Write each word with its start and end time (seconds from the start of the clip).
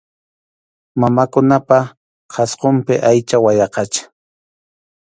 Mamakunapa 0.99 1.77
qhasqunpi 2.31 2.93
aycha 3.09 3.37
wayaqacha. 3.45 4.01